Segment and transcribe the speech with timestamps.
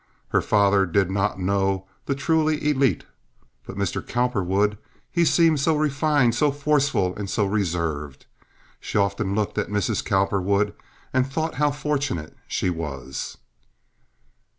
[0.29, 3.05] Her father did not know the truly elite.
[3.67, 4.01] But Mr.
[4.03, 8.25] Cowperwood—he seemed so refined, so forceful, and so reserved.
[8.79, 10.03] She often looked at Mrs.
[10.03, 10.73] Cowperwood
[11.13, 13.37] and thought how fortunate she was.